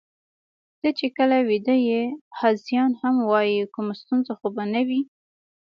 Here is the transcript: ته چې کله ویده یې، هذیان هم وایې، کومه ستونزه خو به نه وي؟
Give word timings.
ته 0.79 0.89
چې 0.99 1.07
کله 1.17 1.37
ویده 1.49 1.75
یې، 1.89 2.01
هذیان 2.39 2.91
هم 3.01 3.15
وایې، 3.29 3.63
کومه 3.73 3.93
ستونزه 4.01 4.33
خو 4.39 4.47
به 4.55 4.63
نه 4.73 4.81
وي؟ 4.87 5.01